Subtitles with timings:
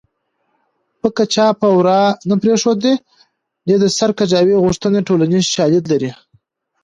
[0.99, 2.93] پکه چا په ورا نه پرېښوده
[3.67, 6.11] دې د سر کجاوې غوښتې ټولنیز شالید لري